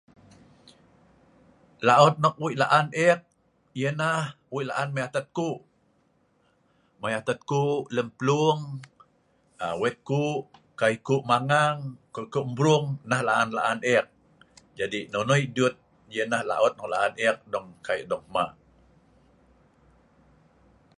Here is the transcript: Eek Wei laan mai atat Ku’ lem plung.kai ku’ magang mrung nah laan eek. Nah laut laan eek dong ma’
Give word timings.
Eek 3.03 3.19
Wei 4.57 4.65
laan 4.69 4.89
mai 7.01 7.13
atat 7.19 7.37
Ku’ 7.49 7.63
lem 7.95 8.09
plung.kai 8.19 10.95
ku’ 11.07 11.15
magang 11.29 11.77
mrung 12.55 12.85
nah 13.09 13.21
laan 13.57 13.79
eek. 13.93 14.05
Nah 16.31 16.43
laut 16.49 16.73
laan 16.93 17.13
eek 17.25 17.37
dong 18.09 18.23
ma’ 18.33 18.45